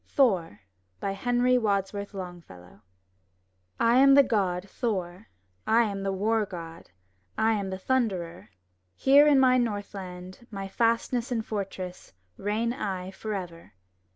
THOR 0.15 0.61
Henry 0.99 1.59
Wadsworth 1.59 2.15
Longfellow 2.15 2.81
I 3.79 3.97
am 3.97 4.15
the 4.15 4.23
God 4.23 4.67
Thor, 4.67 5.27
I 5.67 5.83
am 5.83 6.01
the 6.01 6.11
War 6.11 6.43
God, 6.43 6.89
I 7.37 7.51
am 7.53 7.69
the 7.69 7.77
Thunderer! 7.77 8.49
Here 8.95 9.27
in 9.27 9.39
my 9.39 9.59
Northland, 9.59 10.47
My 10.49 10.67
fastness 10.67 11.31
and 11.31 11.45
fortress, 11.45 12.13
Reign 12.35 12.73
I 12.73 13.11
forever! 13.11 13.73